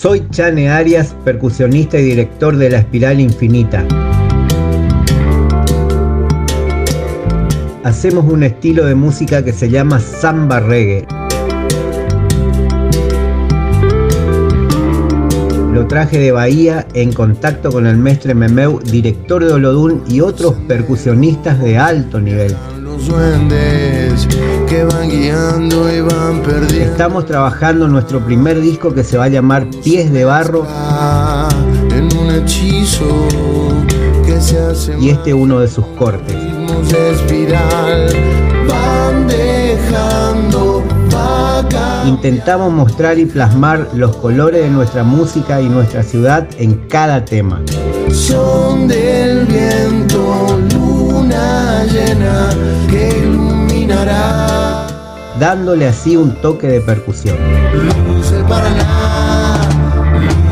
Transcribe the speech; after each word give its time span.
Soy 0.00 0.24
Chane 0.30 0.70
Arias, 0.70 1.12
percusionista 1.24 1.98
y 1.98 2.04
director 2.04 2.56
de 2.56 2.70
La 2.70 2.78
Espiral 2.78 3.18
Infinita. 3.18 3.84
Hacemos 7.82 8.24
un 8.32 8.44
estilo 8.44 8.84
de 8.84 8.94
música 8.94 9.44
que 9.44 9.52
se 9.52 9.68
llama 9.68 9.98
samba 9.98 10.60
reggae. 10.60 11.04
Lo 15.72 15.88
traje 15.88 16.20
de 16.20 16.30
Bahía 16.30 16.86
en 16.94 17.12
contacto 17.12 17.72
con 17.72 17.84
el 17.88 17.96
mestre 17.96 18.36
Memeu, 18.36 18.78
director 18.78 19.44
de 19.44 19.52
Olodún 19.52 20.04
y 20.08 20.20
otros 20.20 20.54
percusionistas 20.68 21.58
de 21.58 21.76
alto 21.76 22.20
nivel. 22.20 22.54
Que 24.68 24.84
van 24.84 25.08
guiando 25.08 25.92
y 25.92 26.00
van 26.00 26.42
perdiendo. 26.42 26.90
Estamos 26.90 27.26
trabajando 27.26 27.88
nuestro 27.88 28.24
primer 28.24 28.60
disco 28.60 28.92
que 28.92 29.04
se 29.04 29.16
va 29.16 29.24
a 29.24 29.28
llamar 29.28 29.66
Pies 29.82 30.12
de 30.12 30.24
Barro 30.24 30.66
En 31.90 32.04
un 32.16 32.30
hechizo 32.30 33.28
que 34.26 34.40
se 34.40 34.58
hace 34.58 34.98
y 34.98 35.10
este 35.10 35.30
es 35.30 35.36
uno 35.36 35.60
de 35.60 35.68
sus 35.68 35.86
cortes. 35.98 36.34
ritmos 36.34 36.90
de 36.90 37.10
espiral 37.12 38.06
van 38.68 39.26
dejando 39.26 40.84
vaca. 41.10 42.04
Intentamos 42.06 42.72
mostrar 42.72 43.18
y 43.18 43.26
plasmar 43.26 43.88
los 43.94 44.16
colores 44.16 44.62
de 44.62 44.70
nuestra 44.70 45.02
música 45.04 45.60
y 45.60 45.68
nuestra 45.68 46.02
ciudad 46.02 46.48
en 46.58 46.74
cada 46.88 47.24
tema. 47.24 47.62
Son 48.10 48.88
del 48.88 49.46
viento, 49.46 50.58
luna 51.38 51.84
llena 51.84 52.50
que 52.90 53.18
iluminará. 53.18 54.86
dándole 55.38 55.86
así 55.86 56.16
un 56.16 56.34
toque 56.40 56.66
de 56.66 56.80
percusión. 56.80 57.36
Luz 57.72 58.30
del 58.30 58.44
Paraná, 58.44 59.60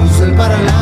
luz 0.01 0.21
del 0.21 0.33
Paraná, 0.35 0.76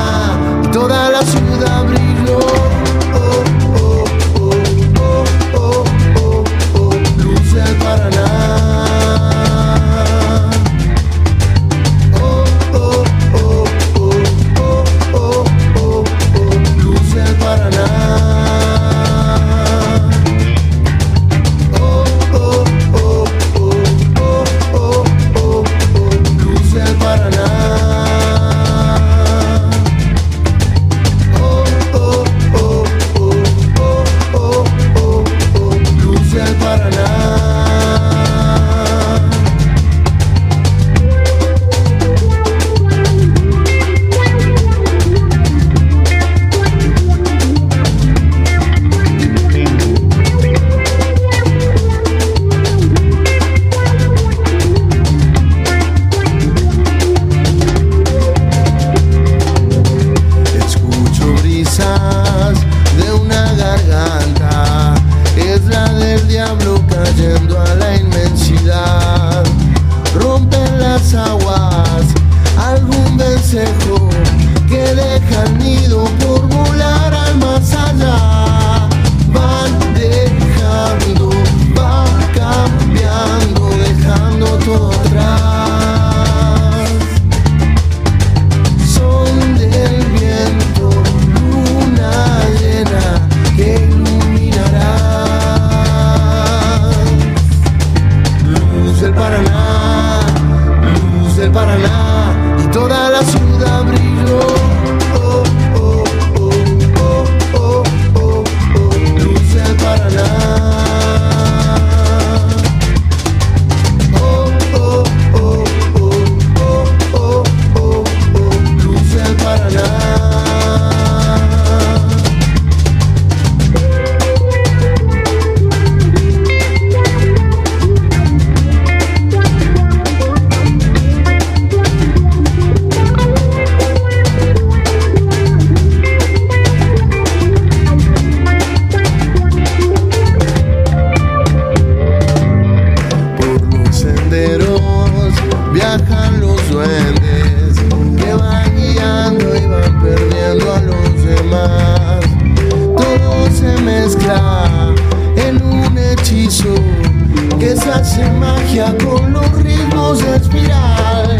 magia 158.32 158.94
con 159.04 159.32
los 159.32 159.50
ritmos 159.62 160.20
de 160.24 160.36
espiral. 160.36 161.38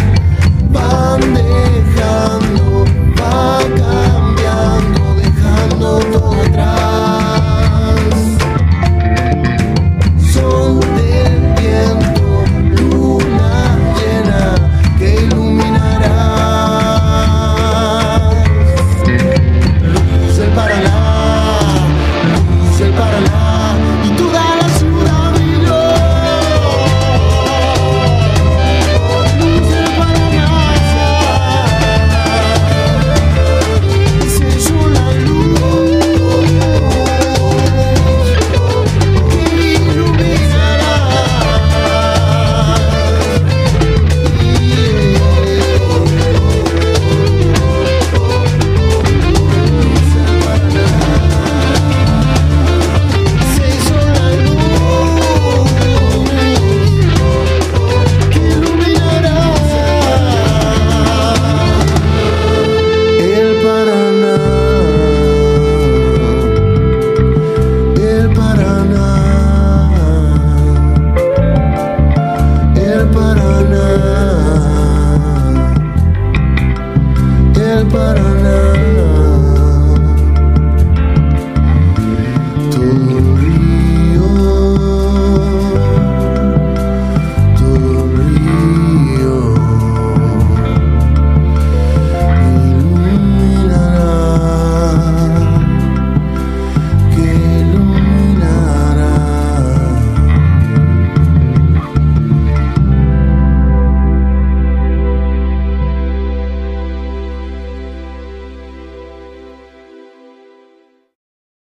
Van 0.70 1.20
dejando, 1.34 2.84
va 3.20 3.58
cambiando, 3.76 5.14
dejando 5.16 5.98
todo 6.12 6.42
atrás. 6.42 6.83